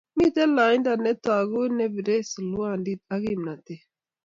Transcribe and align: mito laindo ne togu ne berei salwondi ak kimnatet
mito 0.17 0.43
laindo 0.55 0.91
ne 1.03 1.11
togu 1.23 1.61
ne 1.77 1.85
berei 1.93 2.23
salwondi 2.31 2.93
ak 3.13 3.19
kimnatet 3.23 3.81